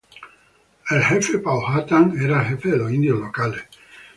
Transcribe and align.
El 0.95 1.03
jefe 1.09 1.37
Powhatan 1.49 2.09
era 2.23 2.41
el 2.41 2.47
jefe 2.47 2.71
de 2.71 2.77
los 2.77 2.91
indios 2.91 3.19
locales. 3.19 3.61